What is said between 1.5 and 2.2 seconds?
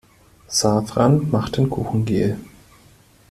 den Kuchen